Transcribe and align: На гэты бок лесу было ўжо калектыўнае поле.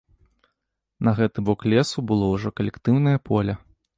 На 1.07 1.11
гэты 1.19 1.39
бок 1.51 1.59
лесу 1.75 1.97
было 2.11 2.31
ўжо 2.33 2.55
калектыўнае 2.61 3.17
поле. 3.31 3.53